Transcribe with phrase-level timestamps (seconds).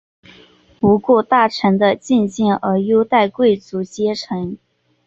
[0.79, 4.57] 不顾大臣的进谏而优待贵族阶层。